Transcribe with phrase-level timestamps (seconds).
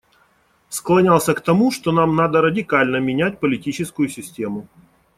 [0.69, 4.67] Склонялся к тому, что нам надо радикально менять политическую систему.